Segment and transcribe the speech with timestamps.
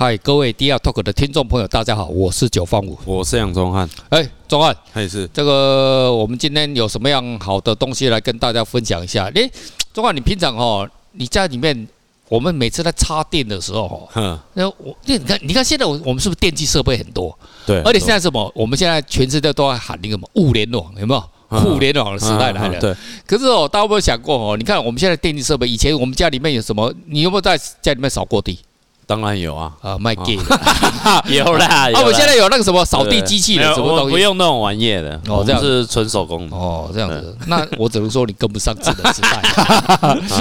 [0.00, 3.90] 嗨，各位 DR Talk 的听众朋友，大家好，我是九方五，我是杨宗汉。
[4.10, 9.28] 哎，宗汉，还是这个我们今天有什么样好的东西来跟大家分享一下？
[9.34, 9.50] 哎，
[9.92, 11.88] 宗汉，你平常哦，你家里面，
[12.28, 17.36] 我们每次在插电的时候，哦，那我，你看，你看现在我我们是不是电器设备很多？
[17.66, 18.52] 对，而且现在什么？
[18.54, 21.24] 我们现在全世界都在喊那个什么物联网，有没有？
[21.48, 22.78] 互联网的时代来了。
[22.78, 22.94] 对。
[23.26, 24.56] 可是哦，大家有没有想过哦？
[24.56, 26.94] 你看我们现在电器设备，以前我们家里面有什么？
[27.06, 28.60] 你有没有在家里面扫过地？
[29.08, 30.38] 当然有啊，啊卖给。
[31.34, 35.58] 有啦， 啊我们现在有那个什么扫地机器人什么东西，不用那种玩意的哦，这样。
[35.58, 36.54] 是纯手工的。
[36.54, 39.40] 哦，这样子，那我只能说你跟不上智能时代。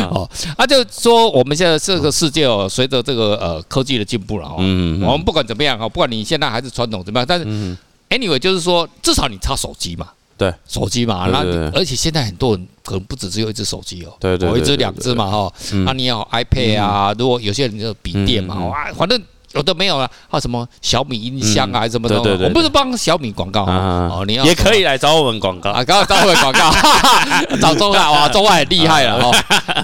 [0.11, 7.45] 哦，那就说我们现在这个世界哦，随着这个呃科技的进步了哦，嗯，我们不管怎么样啊，不管你现在还是传统怎么样，但是
[8.09, 10.07] anyway 就是说至少你插手机嘛。
[10.37, 11.39] 对，手机嘛，那
[11.71, 15.51] 而且现在很多人可能不只只有一只手机哦，对对，有一只两只嘛哈，
[15.83, 19.19] 那你要 iPad 啊，如果有些人就笔电嘛，哇，反正
[19.53, 25.71] 有的没有了，还有什么小米音箱啊，什么的，我们不是帮小米广告哦，你要也可以来找我们广告。
[25.71, 26.71] 啊，刚好找我们广告，
[27.59, 29.35] 找中汉哇，中汉很厉害了哦，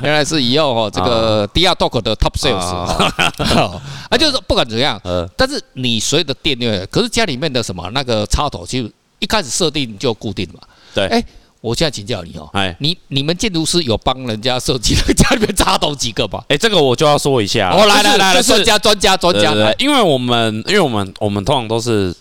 [0.03, 2.57] 原来是以后哦，这个 DR Talk 的 Top Sales
[4.09, 5.01] 啊，就是不管怎样，
[5.35, 8.91] 但是你所有的电源，可是家里面的什么那个插头其实。
[9.23, 10.59] 一开始设定就固定嘛，
[10.93, 11.23] 对，哎，
[11.61, 16.43] 我现在请教你哦，哎，你你们建筑师有帮人家设计家里面插头几个吧？
[16.49, 22.13] 哎，这个我就要说一下，哦，来来来，专家专家专家，因为我们因为我们我们通常都是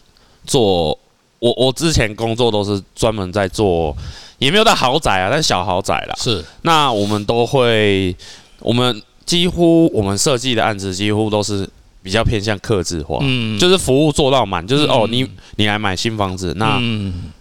[0.46, 0.96] 做，
[1.40, 3.96] 我我之前工作都是专门在做，
[4.38, 8.16] 也没有到豪宅啊，但是小豪宅啦，是，那我们都会，
[8.60, 11.68] 我们几乎我们设计的案子几乎都是。
[12.02, 15.24] 比较偏向客制化，嗯，就是服务做到满，就是哦，你
[15.56, 16.80] 你来买新房子，那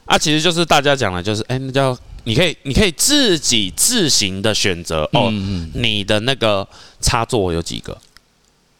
[0.05, 5.31] 啊，其实就是大家讲的，就是哎，那叫你可以你可以自己自行的选择哦，
[5.73, 6.67] 你的那个
[6.99, 7.97] 插座有几个，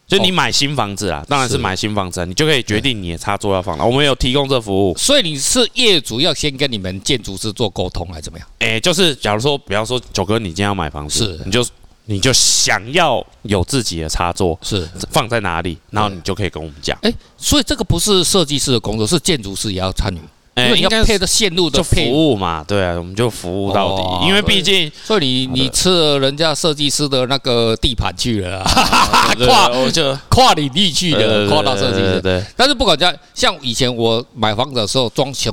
[0.06, 3.84] 就你买新房子啊，当然是买新房子，啊你就可以决定你的插座要放哪。
[3.84, 8.46] 我们有提供这服务，所以你是业主要先跟你们建筑师做沟通还是怎么样？
[8.60, 11.44] 哎，就是假如说，比方说九哥，你今天要买房子，是。
[11.44, 11.66] 你就。
[12.06, 16.98] 你就想要有自己的插座是放在哪里，然后你就可以跟我们讲。
[17.02, 20.20] 哎，所以这个不是设计师的工作，是建筑师也要参与。
[20.54, 24.26] 因为你要配的线路的配服务嘛，对啊，我们就服务到底。
[24.26, 28.62] 因为毕竟，所以你你吃了人家设计师的那个地盘去了，
[29.48, 32.20] 跨我就跨领域去的，跨到设计师。
[32.20, 32.44] 对。
[32.54, 35.50] 但是不管样，像以前我买房子的时候装修，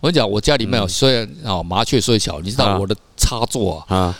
[0.00, 4.16] 我跟你讲，我家里面有虽然哦麻雀虽小，你知道我的插座啊。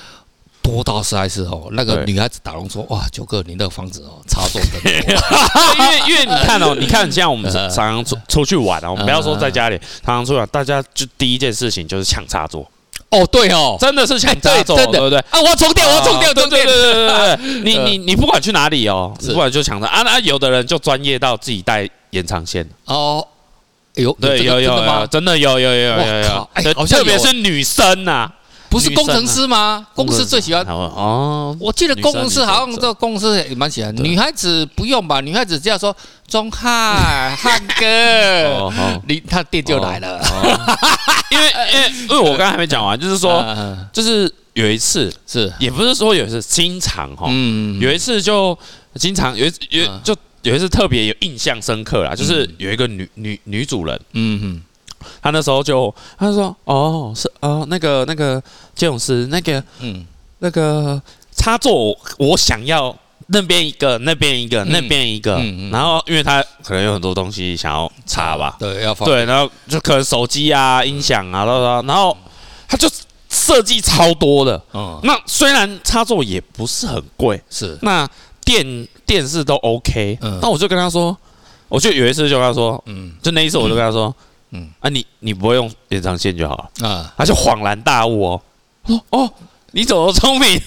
[0.63, 4.91] 多到实在是哦，那个女孩子打龙说：“哇，九哥，你那个房子哦，插座真多。
[5.79, 12.69] ”因为 因为你看哦，你看像我们常常出出去玩啊，我们不要说在家里，常常出去玩，大家就第一件事情就是抢插座。
[13.09, 15.19] 哦，对哦，真的是抢插座，对不对？
[15.31, 17.63] 啊，我要充电，我要充电，对对对对对对。
[17.65, 23.27] 你你你不管去哪里哦，不管就抢着啊，那有的人就专业到自己带延长线哦。
[23.95, 25.99] 有对有有有，真的有有有有
[26.63, 28.31] 有，特别是女生呐。
[28.71, 29.85] 不是工程师吗？
[29.95, 31.55] 工程师最喜欢哦。
[31.59, 33.95] 我记得工程师好像这个工程师也蛮喜欢。
[33.97, 35.21] 女孩子不用吧？
[35.21, 35.95] 女孩子只要说
[36.29, 38.73] 宗翰翰哥，
[39.09, 40.21] 你他店就来了。
[41.31, 43.45] 因为因为因为我刚刚还没讲完，就是说，
[43.93, 47.29] 就是有一次是也不是说有一次经常哈，
[47.81, 48.57] 有一次就
[48.95, 54.63] 经常有一有就有一次特别有印象深刻啦，就是有一个女女女主人，嗯哼。
[55.23, 58.43] 他那时候就他说：“哦，是哦，那个那个
[58.75, 60.05] 建筑师，那个嗯，
[60.39, 61.01] 那个
[61.33, 62.95] 插座，我想要
[63.29, 65.35] 那边一个，那边一个，那边一个。
[65.71, 71.45] 然后，因为他可能有很多东西想要插吧，对，要放对，然后就可能手机啊、音响啊，
[71.87, 72.17] 然后
[72.69, 72.89] 他就
[73.29, 74.61] 设计超多的。
[74.75, 78.09] 嗯，那虽然插座也不是很贵，是那
[78.45, 80.19] 电电视都 OK。
[80.21, 81.17] 嗯，那我就跟他说，
[81.69, 84.15] 我就有一次就跟他说，嗯，就那一次我就跟他说。”嗯
[84.81, 87.13] 啊你，你你不会用延长线就好了啊？
[87.17, 88.43] 他就恍然大悟哦，
[88.87, 89.33] 哦哦，
[89.73, 90.61] 你怎么聪明？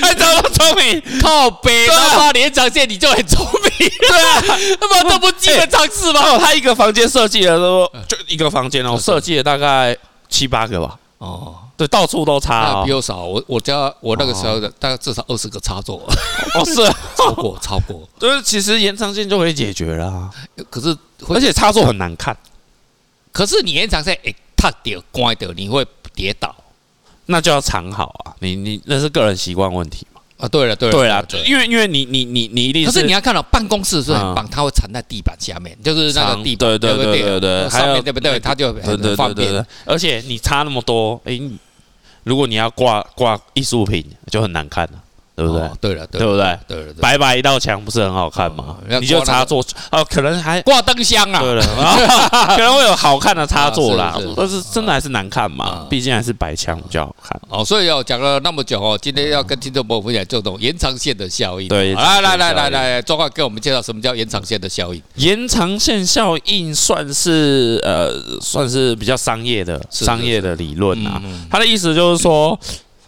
[0.00, 1.02] 还 怎么聪明？
[1.20, 3.44] 靠北他妈连长线你就很聪
[3.78, 3.88] 明？
[3.88, 4.42] 对啊，
[4.80, 6.20] 那么这不基本常识吗？
[6.22, 9.96] 欸、他一个房间设计了都就一个房间哦，设计了大概
[10.28, 10.96] 七八个吧。
[11.18, 13.24] 哦，对，到处都插、哦，比我少。
[13.24, 16.02] 我我家我那个时候的大概至少二十个插座。
[16.54, 16.74] 哦，是
[17.16, 18.08] 超过 超过。
[18.18, 20.30] 就是其实延长线就可以解决了、啊，
[20.70, 20.96] 可是。
[21.28, 22.36] 而且插座很难看，
[23.30, 25.86] 可是你延长线哎，踏掉乖的，你会
[26.16, 26.52] 跌倒，
[27.26, 28.34] 那就要藏好啊。
[28.40, 30.20] 你你那是个人习惯问题嘛？
[30.38, 38.40] 啊，对了对了对了，因为因为你你你你一定是，可是你要看到办公室是很棒，它会藏在地板下面，就是那个地板，对对对对对，上面对不对？
[38.40, 39.64] 它就很方便。
[39.84, 41.40] 而且你插那么多，哎，
[42.24, 45.02] 如果你要挂挂艺术品，就很难看了。
[45.34, 45.70] 对不对？
[45.80, 46.58] 对了，对不对？
[46.68, 48.76] 对了，白白一道墙不是很好看吗？
[49.00, 51.62] 你就插座哦，可能还挂灯箱啊，对了，
[52.54, 57.40] 可能会有好看的插座啦， 但是真的还是难看嘛，毕竟还是白墙比较好看。
[57.48, 61.68] 哦，所以要讲了那么久哦，今天要跟听众朋友分享这种延长线的效应。
[61.68, 65.02] 对，来来来来来，中华给我们介绍什么叫延长线的效应？
[65.16, 71.20] 延长线效应算是呃，算是比较商业的商业的理论啊。
[71.50, 72.58] 他的意思就是说。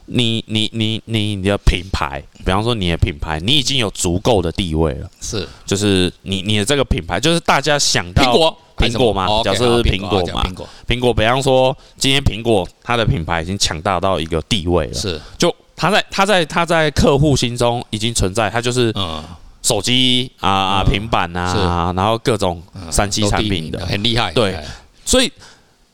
[0.07, 5.11] 你你你你你的品牌，比方说你的品牌，你已经有足够的地位了。
[5.21, 14.95] 是，就是你你的这个品牌，就是大家想到苹果苹果嘛，假设是苹果嘛，苹果苹果，比方说今天苹果它的品牌已经强大到一个地位了。
[14.95, 18.93] 是，就它在它在它在客户心中已经存在，它就是
[19.63, 24.33] 手机啊、平板啊，然后各种三 C 产品的很厉害。
[24.33, 24.59] 对，
[25.07, 25.33] 所以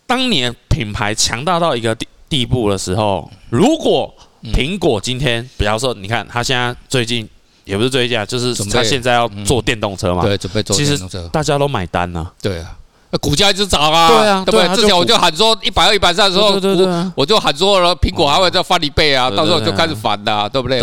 [0.06, 1.96] 当你的品牌强大到一个
[2.30, 2.46] 地。
[2.46, 4.12] 步的时候，如果
[4.54, 7.28] 苹果今天，比方说，你看他现在最近
[7.64, 12.76] 也不是最近啊，就是他现在要做电动车嘛，对，准备做电动车，大家都买单呢，对啊，
[13.10, 14.76] 那股价一直涨啊，对啊，对不对？
[14.76, 20.80] 之前我就喊说一百二、一百三的时候，我我就喊说了，苹果还会再翻一倍啊，到时候就开始反的，对不对？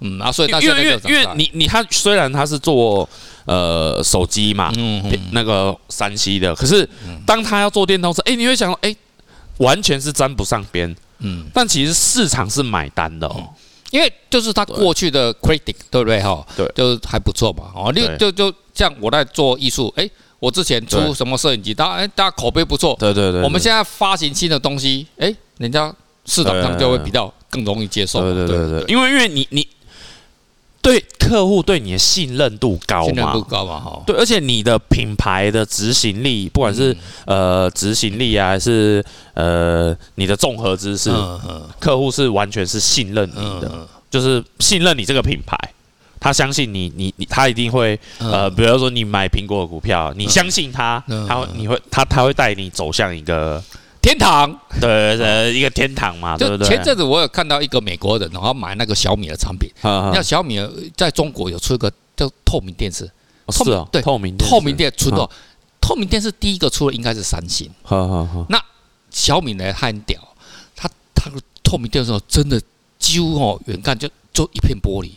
[0.00, 3.06] 嗯啊，所以因为因为因为你你他虽然他是做
[3.44, 4.72] 呃手机嘛，
[5.32, 6.88] 那个三 C 的，可是
[7.26, 8.96] 当他要做电动车，哎，你会想说，哎。
[9.58, 13.48] 完全是沾不上边，嗯，但其实市场是买单的哦，
[13.90, 16.20] 因为就是他过去的 critic 对不对？
[16.22, 16.46] 哈？
[16.56, 20.08] 对，就还不错嘛，哦，就就就像我在做艺术，哎，
[20.38, 25.94] 我之前出什么摄影机，大家哎大家口碑不错，对对对，我们现在发行新的东西，哎，人家
[26.24, 28.80] 市场上就会比较更容易接受，对对对。
[28.80, 29.68] 对，因为因为你你。
[30.80, 33.04] 对客户对你的信任度高嘛？
[33.06, 33.78] 信任度高嘛？
[33.78, 36.96] 哈，对，而且你的品牌的执行力，不管是
[37.26, 39.04] 呃执行力啊，还是
[39.34, 41.10] 呃你的综合知识，
[41.78, 45.58] 客户是完全是信任你的，就是信任你这个品牌，
[46.18, 53.62] 他相信你，你你他一定会呃，比如说你买苹果的股票，你相信他，他会你会他他会带你走向一个。
[54.00, 56.66] 天堂，对对，一个天堂嘛，对不对？
[56.66, 59.70] 前阵子我有看到一个美国人，然后买那个小米的产品。
[59.82, 60.60] 那小米
[60.96, 63.10] 在中国有出一个叫透明电视，
[63.50, 65.28] 是啊，对，透明透明电出的，
[65.80, 67.70] 透明电视第一个出的应该是三星。
[68.48, 68.62] 那
[69.10, 70.20] 小米呢，它很屌，
[70.74, 72.60] 它它的透明电视真的
[72.98, 75.10] 几乎哦，远看就就一片玻璃。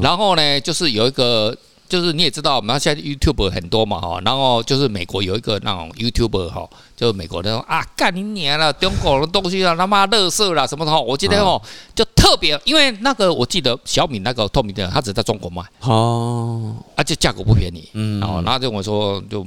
[0.00, 1.56] 然后呢，就是有一个。
[1.88, 11.60] 就是你也知道，我们现在 YouTuber 很多嘛哈，然后就是美国有一个那种 YouTuber 哈，就是美国的啊，干你娘了，中国的东西啊，他妈乐色啦什么的哈，我记得哦，
[11.94, 15.62] 就特别，因为那个我记得小米那个透明的，它只在中国卖。
[15.80, 19.42] 哦，而且价格不便宜，嗯，然后然后就我说就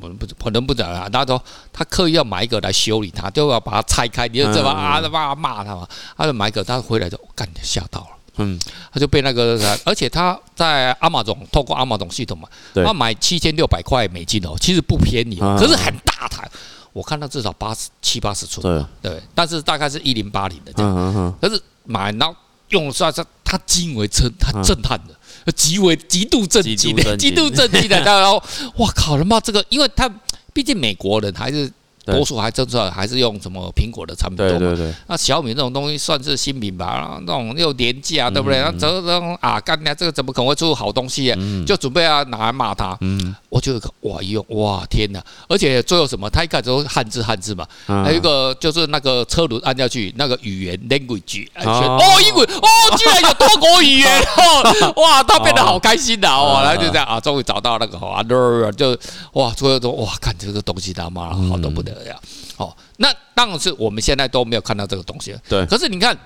[0.00, 1.40] 不不可能不讲了，他说
[1.72, 5.86] 他刻意要买一个来修理他，就要把它拆开，你就这么啊，他妈骂他嘛，
[6.16, 8.06] 他就买一个，他回来就干，吓到了。
[8.36, 8.58] 嗯，
[8.94, 16.48] 他就被那个，而且他在阿玛总透过阿玛总系统嘛，他买七千六百块美金哦，其实不便宜，可是很大台，
[16.92, 18.62] 我看到至少八十七八十寸，
[19.02, 19.10] 对。
[19.10, 22.36] 对，但是大概是一零八零的这样，可是买然后
[22.68, 28.40] 用上他他惊为震，他震撼的，极为极度震惊的，极度震惊的，然后
[28.76, 30.08] 哇靠他妈这个，因为他
[30.52, 31.68] 毕竟美国人还是。
[32.04, 34.58] 多数还真算还是用什么苹果的产品多嘛？
[34.58, 34.94] 对对对。
[35.06, 37.18] 那小米这种东西算是新品吧？
[37.26, 38.60] 那种又廉价，对不对？
[38.60, 41.34] 那这种啊，干娘这个怎么可能会出好东西？
[41.66, 42.96] 就准备要拿来骂他。
[43.00, 43.34] 嗯。
[43.72, 45.22] 我觉得哇，一用哇天哪！
[45.48, 46.28] 而且最后什么？
[46.28, 47.66] 他一开始都汉字汉字嘛。
[47.86, 54.92] 还有一个就是那个车轮按下去，那个语言 language 哦，英文哦，居然有多国语言 哦！
[54.96, 56.60] 哇，他变得好开心的 哦。
[56.62, 58.96] 然后就这样啊，终于找到那个好啊，就
[59.32, 61.92] 哇，最后说哇，看这个东西他妈好的不得。
[61.94, 62.18] 对呀，
[62.56, 65.34] 好，那当然是我们现在都没有看到这个东西。
[65.48, 66.16] 对，可是你看，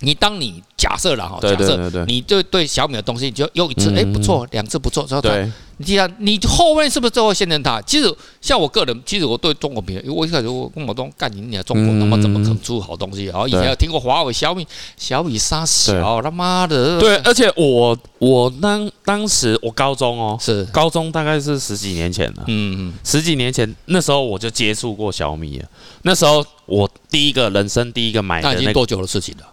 [0.00, 5.50] 你当你假设了哈，假设你就对小米的东西，你就用一次，哎，不错，两次不错，之后对。
[5.80, 7.80] 你既然你后面是不是最后信任它？
[7.82, 13.26] 其实像我个人，其实我对中国品牌，我一开始我跟我都干你娘中国他妈怎么可能出好东西？
[13.26, 16.98] 然后以前有听过华为、小米、小米杀小他妈的。
[16.98, 22.44] 对，而且我我当当时我高中哦，是高中大概是十几年前了。
[22.48, 25.68] 嗯嗯，十几年前那时候我就接触过小米了。
[26.02, 29.46] 那时候我第一个人生第一个买的，那已经多久的事情了？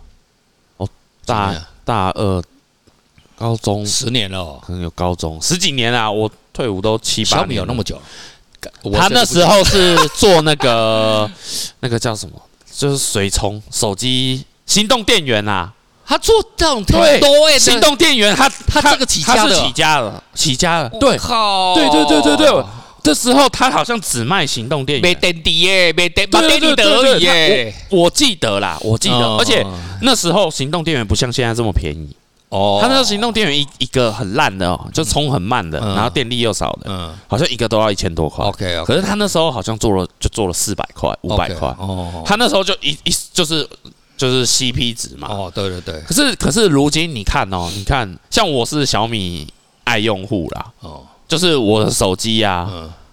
[1.33, 2.43] 哦，大大二。
[3.37, 6.09] 高中十年了，可能有高中十几年啊！
[6.09, 8.01] 我退伍都七八年，小米有那么久。
[8.93, 11.29] 他那时候是做那个
[11.81, 12.41] 那个叫什么，
[12.73, 15.69] 就是水充手机行动电源啊。
[16.05, 20.89] 他做这种对行动电源，他他这个起家的，起家了，起家了。
[20.91, 22.65] 对，对对对对对。
[23.05, 27.73] 这时候他好像只卖行动电源，没电池耶，没电，没电池而已耶。
[27.91, 29.63] 我记得啦，我记得，而且
[30.01, 32.09] 那时候行动电源不像现在这么便宜。
[32.49, 38.43] 哦，他那个行动电源一一个很烂的哦，就充很慢的，然后电力又少的，嗯，好像一个都要一千多块。
[38.45, 41.67] OK，可是他那时候好像做了就做了四百块、五百块。
[41.77, 43.67] 哦，他那时候就一一就是
[44.17, 45.27] 就是 CP 值嘛。
[45.29, 45.99] 哦，对对对。
[46.01, 49.47] 可是可是如今你看哦，你看像我是小米
[49.83, 51.03] 爱用户啦，哦，
[51.35, 52.69] 就是我的手机呀，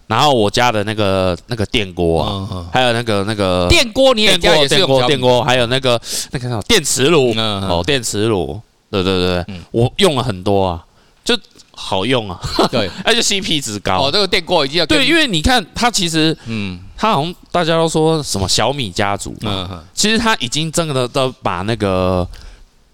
[0.06, 6.00] 然后我家的那个那个电锅啊，还有那个那个电锅，你也家也是用电锅，还有那个
[6.30, 8.60] 那个什么电磁炉，哦，电磁炉。
[8.90, 10.84] 对对对，嗯、我用了很多啊，
[11.24, 11.34] 就
[11.70, 12.38] 好用啊，
[12.70, 14.02] 对， 而且 CP 值高。
[14.02, 22.28] 哦，这个电锅已经要对，因为你看它其实，嗯，它好像大家都说什么小米家族嘛，嗯、其实它已经真的都把那个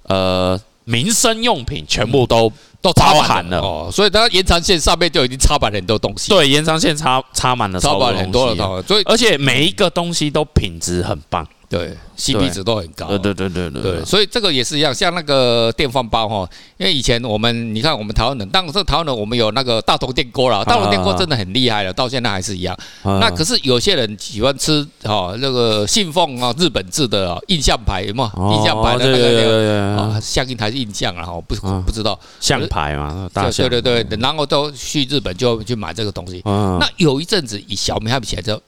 [0.04, 6.30] 呃民生用品全部都、嗯、都插满了哦，所以它延长线上面就已经插满很多东西。
[6.30, 11.46] 对，延长线插插满了插满很多的，所以而且每一个东西都品质很棒。
[11.68, 13.06] 对，CP 值都很高。
[13.08, 16.48] 对对对对对，对，所以这个也是一样，像那个电饭煲哈，
[16.78, 22.74] 因为以前我们你看我们台湾人，当时台湾人我们有那个大同电锅了，大同电锅真的很厉害了，到现在还是一样。
[23.02, 36.40] 那可是有些人喜欢吃哈那个信奉啊日本制的印象牌嘛，印象牌的那个那个啊，象印还是印象啊，哈不不知道象牌嘛，对对对对，然后都去日本就去买这个东西。
[36.46, 38.62] 那有一阵子以小米还不起来之后，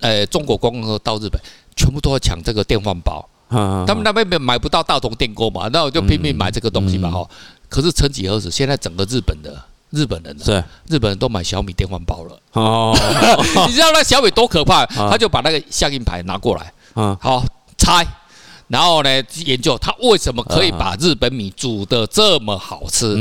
[0.00, 1.38] 呃，中国观光客到日本。
[1.76, 3.24] 全部都要抢这个电饭煲，
[3.86, 7.26] 他们那边买不到大同电锅嘛，那我就拼命买这个东西嘛哈。
[7.68, 10.62] 可是曾几何时，现在整个日本的日本人，是。
[10.88, 12.38] 日本人都买小米电饭煲了。
[12.52, 12.96] 哦，
[13.68, 14.84] 你知道那小米多可怕？
[14.86, 17.44] 他就把那个相印牌拿过来，嗯好
[17.78, 18.04] 拆，
[18.66, 23.16] 然后呢研究他为什么可以把日本米煮的这么好吃，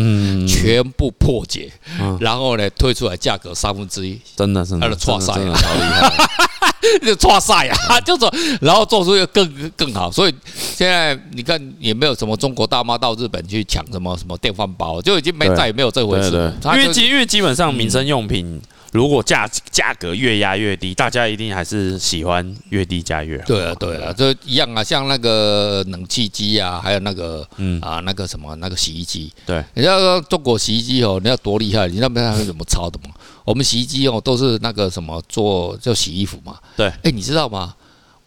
[0.48, 1.72] 全部破解，
[2.20, 6.69] 然后呢推出来价格三分之一，真的是他的创赛啊，好厉害。
[7.06, 10.34] 就抓晒啊， 就说，然后做出一个更更好，所以
[10.76, 16.54] 现在你看也没有什么中国大妈到日本去抢什么什么电饭煲，就已经没再也没有这回事。
[16.66, 23.44] 因为基因为基本上民生用品，如果价价格越压越低，大家一定还是喜欢越低价越好。
[23.46, 33.14] 对啊，对啊，就一样啊，像那个冷气机啊，还有那个嗯啊那个什么那个洗衣机，对，你要说中国洗衣机哦，你要多厉害，你那边还有什么抄的吗？
[33.50, 36.56] 我们洗衣机哦，都是那个什么做就洗衣服嘛。
[36.78, 37.74] 对，哎，你知道吗？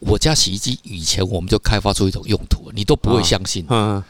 [0.01, 3.65] 我家洗衣机以前我们就开发出一种用途，你都不会相信。
[3.69, 4.03] 嗯，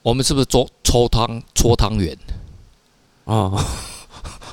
[0.00, 2.16] 我们是不是做搓汤搓汤圆？
[3.26, 3.52] 啊，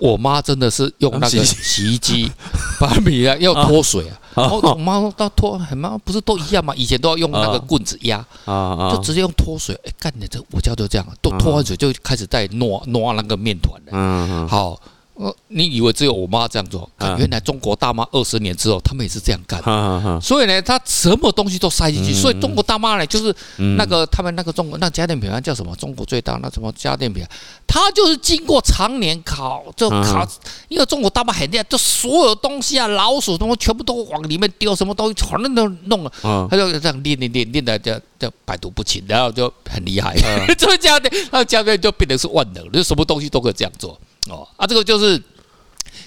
[0.02, 2.30] 我妈真的是用那个 洗衣机
[2.82, 4.20] 把米啊要脱水啊。
[4.36, 6.74] 然后我妈说：“她脱很妈不是都一样吗？
[6.76, 9.74] 以前都要用那个棍子压啊，就直接用脱水。
[9.86, 13.92] 哎，干你这我家就这样，都脱完水就开始在挪挪那个面团了。
[13.94, 14.78] 嗯，好。”
[15.16, 16.90] 呃，你以为只有我妈这样做？
[17.20, 19.62] 原来中国大妈二十年之后，他们也是这样干。
[20.20, 22.12] 所以呢，他什么东西都塞进去。
[22.14, 23.36] 所以中国大妈呢，就是
[23.78, 25.76] 那个他们那个中国那家电品牌叫什么？
[25.76, 27.30] 中国最大那什么家电品牌？
[27.68, 30.28] 它就是经过常年烤，就烤，
[30.68, 36.12] 因为中国大妈很厉害，就所有东西啊，老鼠什么全部都往里面丢，什么东西反正都弄了。
[36.50, 40.16] 他就这样练练练练的，就就百毒不侵，然后就很厉害。
[40.58, 44.00] 这家电，那家电就变成是万能，就什么东西都可以这样做。
[44.30, 45.22] 哦啊，这个就是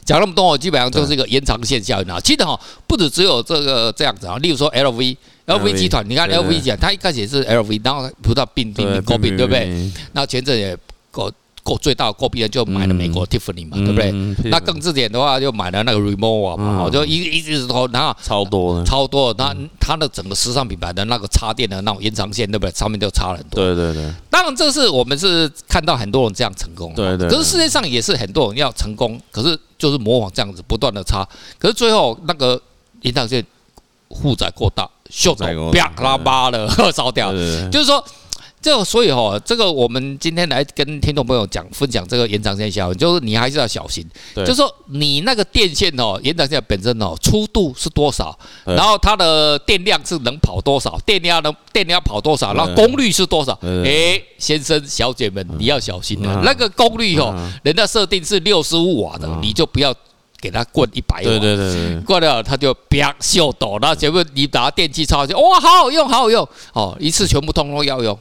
[0.05, 2.19] 讲那么多，基本上就是一个延长线效应啊。
[2.21, 4.37] 其实哈，不止只有这个这样子啊。
[4.39, 9.91] 例如说 LV，LV 集团，你看 LV 集团，它一开始也是 LV，然后葡萄并并并购并，对不对？
[10.13, 10.77] 那前阵也
[11.11, 11.33] 购。
[11.67, 14.13] 购最大的购币人就买了美国 Tiffany 嘛，对不对？
[14.51, 19.35] 那更之前的话就买了那个 Remova 嘛，就一一直投，然后超多，超多。
[19.37, 22.71] 那它的整个时尚品牌的那个插电的那种延长线，对不对？
[22.71, 23.65] 上面就插了很多。
[23.65, 24.09] 对对对。
[24.31, 26.95] 当然，这是我们是看到很多人这样成功。
[26.95, 27.29] 对对。
[27.29, 31.27] 可是世界上也是很多人要成功，可是就是模仿这样子不断的插，
[31.59, 32.61] 可是最后那个
[33.01, 33.45] 延长线
[34.11, 37.33] 负载过大，秀才啪啦吧的 烧掉。
[37.73, 38.05] 就是说。
[38.61, 44.05] 这个所以哦，这个我们今天来跟听众朋友讲分享这个延长线效应，就是你还是要小心。
[44.35, 53.57] 对，就是说你那个电线哦，延长线本身哦，粗度是多少，然后它的电量是能跑多少，电压能电压跑多少，然后功率是多少？
[53.63, 56.43] 哎，先生小姐们，你要小心了。
[56.45, 57.33] 那个功率哦，
[57.63, 59.95] 人家设定是六十五瓦的，你就不要
[60.41, 61.23] 给它灌一百瓦。
[61.23, 68.19] 对对对，灌了它就啪秀抖，那全部你打电器插上去，哇，好好用，好好用哦，一次全部通通要用。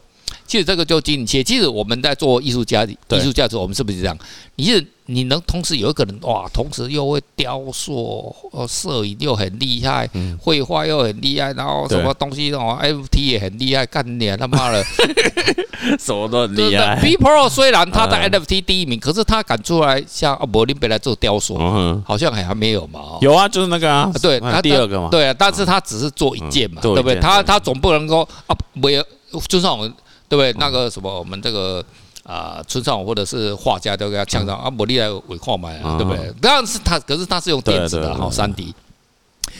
[0.48, 1.44] 其实这个就经营切。
[1.44, 4.18] 其实我们在做艺术家，艺术家的时候，我们是不是这样？
[4.56, 10.10] 你是你能同时有一个人哇，同时又会雕塑、呃，摄影又很厉害，
[10.40, 14.84] 绘画又很厉害，然后什么东西哦，FT 也很厉害，干你他妈的，
[16.00, 17.00] 什么都很厉害。
[17.02, 21.58] B Pro 虽然他在 NFT 第一名，可是他敢出来像柏林贝来做雕塑，
[22.06, 23.18] 好像还还没有嘛？
[23.22, 27.20] 有啊，就是那个啊，对，他第二个嘛，对啊，但是他只是做一件嘛，对不对？
[27.20, 29.04] 他他总不能说啊，没有，
[29.48, 29.94] 就算我们。
[30.28, 30.54] 对不对？
[30.54, 31.84] 那个什么，我们这个
[32.24, 36.34] 啊，村上或者是画家都给他呛上啊，我历来尾矿买啊，对不对？
[36.42, 38.74] 但是他，可是他是用电子的哈，三 D，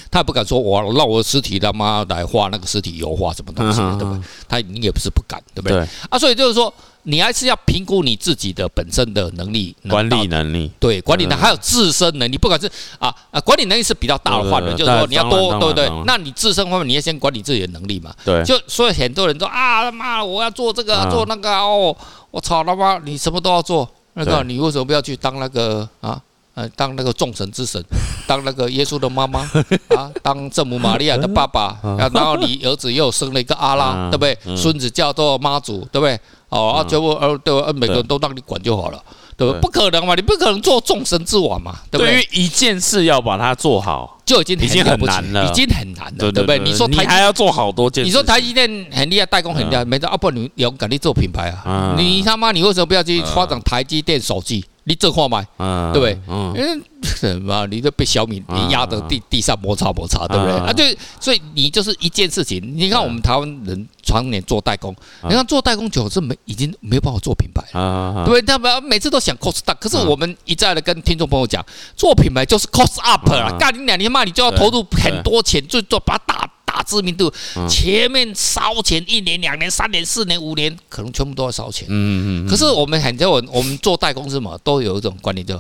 [0.10, 4.22] 他也不敢说我让我的尸体他妈来画那个尸体油画什么东西，对不对？
[4.48, 5.88] 他你也不是不敢，对不对？
[6.10, 6.74] 啊，所以就是说。
[7.06, 12.70] 你还是要评估你自己的本身的能力、管理能力，对，管理能力还有自身能力，不管是
[13.00, 15.90] 啊啊，管理能力是比较大的话呢，就是说你要多，对不对？
[16.06, 18.14] 那你自身方面，你要先管理自己的能力嘛。
[18.26, 21.96] 对，就所以很多人说啊，他妈，我要做这个，做那个哦，
[22.32, 26.20] 我操他妈，你什么都要做，那个你为什么不要去当那个啊？
[26.56, 27.84] 呃，当那个众神之神，
[28.26, 29.42] 当那个耶稣的妈妈
[29.90, 34.56] 啊，当圣母玛利亚的爸爸，然后你儿子又生了一个阿拉，对不对？
[34.56, 36.18] 孙子叫做妈祖，对不对？
[36.50, 39.02] 哦，啊，全部呃，对，每个人都让你管就好了，
[39.36, 39.62] 对不对？
[39.62, 42.14] 不可能嘛，你不可能做众神之王嘛，对不对？
[42.14, 46.60] 对于一件事要把它做好，就已经已经很难了，已经很难了，对不对？
[46.60, 51.96] 你说你还要做好多件，你说台积电很厉害，代工很厉害，没错啊，不，你有敢力做品牌啊？
[51.98, 54.64] 你他妈，你为什么不要去发展台积电手机？
[54.88, 55.44] 你这话买，
[55.92, 56.18] 对不对？
[56.56, 56.80] 因为
[57.16, 57.68] 什么？
[57.68, 60.54] 你都被小米你压得地地上摩擦摩擦，对不对？
[60.54, 62.62] 啊，对，所以你就是一件事情。
[62.76, 68.42] 你看我们台湾人常年做代工，你看做代工久是没已经没有办法做品牌，对不对？
[68.42, 71.64] 他们每次都想 cost down，可是我们一再的跟听众朋友讲，
[71.96, 73.56] 做品牌就是 cost up 啊。
[73.60, 76.50] 干你两年嘛，你就要投入很多钱，就做把它打。
[76.68, 77.32] 打知名度，
[77.70, 81.88] 前面烧钱一年、两年、三年、四年、五年，可能全部都要烧钱。
[81.90, 82.50] 嗯嗯。
[82.50, 85.58] 可是我们很多我我们做代工是嘛，都有一种观念，叫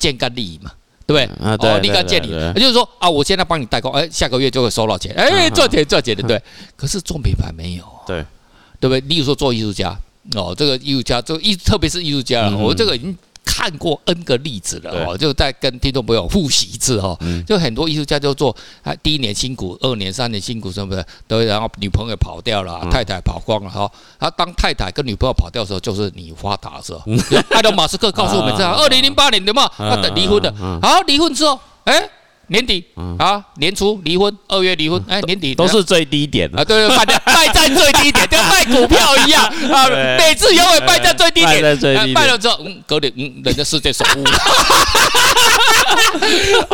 [0.00, 0.72] 建干利益嘛，
[1.08, 1.44] 对不对？
[1.44, 1.80] 啊，对。
[1.80, 6.40] 立竿见影，也就是说啊，我现在帮你代工，哎，下个月就会收到钱，哎，赚钱赚钱的，对。
[6.76, 8.22] 可是做品牌没有，对，
[8.78, 9.00] 对不对？
[9.08, 9.98] 例如说做艺术家，
[10.36, 13.16] 哦，这个艺术家，这个艺，特别是艺术家，我这个已经。
[13.50, 17.18] 看过 N 个例子了哦，就在跟听众朋友复习一次哦。
[17.46, 23.90] 就很多艺术家就做，他第一年辛苦，二年、三年辛苦什么的，对，然后女朋友跑掉了，太太跑光了哈。
[24.20, 27.00] 他当太太跟女朋友跑掉的时候，就是你发达的时候。
[27.56, 29.66] 埃隆·马斯克告诉我们这样， 二零零八年对吗？
[29.78, 32.08] 他等离婚的，好，离婚之后，哎。
[32.48, 32.84] 年底
[33.18, 41.62] 啊，年初离婚，二月离婚，哎，年底都是最低点啊，对对，卖 卖在最低点，跟卖股票一样 啊，每次永远卖在最低点，
[42.14, 44.24] 卖了之后，嗯，隔年，嗯，人家世界首富，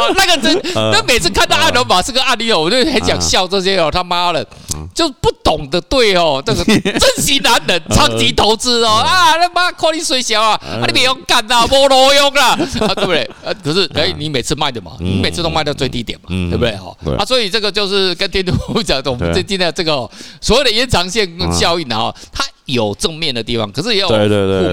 [0.01, 4.47] 哦，那个真，那每次看到阿龙马斯克案例哦，我就很想笑这些哦，他妈的，
[4.95, 13.29] 就不懂得对哦，这个珍惜男人，长期投资哦，啊，他妈靠你衰小啊，啊，你别用干呐，没路用啦，对不对？
[13.45, 15.64] 呃，可是哎，你每次卖的嘛，你每次都卖。
[15.65, 16.77] 到最低点嘛，对不对？
[16.77, 20.09] 哈啊，所以这个就是跟天图讲的，我们最近的这个
[20.41, 24.15] 所谓的延长线效应啊，它有正面的地方，可是也有负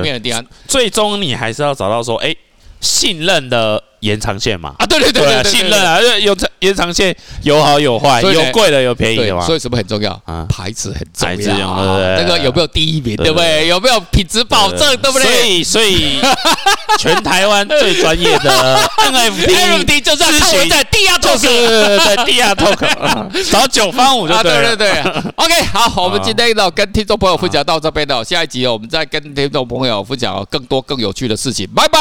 [0.02, 0.46] 面的地方。
[0.68, 2.36] 最终你还是要找到说，哎，
[2.80, 3.82] 信任的。
[4.02, 10.12] 延长线嘛啊，对对对对，信任啊，有长延长线有好有坏，有贵的有便宜的嘛，所以什么很重要？
[10.26, 10.46] 啊？
[10.50, 12.18] 牌子很重要，对不对？
[12.18, 13.68] 那个有没有第一名，对不对？
[13.68, 15.24] 有没有品质保证，对不对？
[15.26, 16.20] 所以所以
[17.00, 22.78] 全台湾最专业的 NFT 就是咨询在地下 Talk，在地下 Talk
[23.52, 32.00] 找九方五就对对对对，OK，好，我们今天呢跟听众朋友分享到这边了，下一集哦，我们再跟听众朋友分享更多更有趣的事情，拜拜，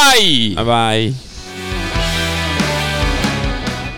[0.56, 1.29] 拜拜。